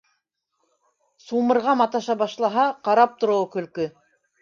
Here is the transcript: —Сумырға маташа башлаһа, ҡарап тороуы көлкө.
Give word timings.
—Сумырға 1.27 1.77
маташа 1.83 2.17
башлаһа, 2.25 2.67
ҡарап 2.91 3.19
тороуы 3.25 3.51
көлкө. 3.59 3.93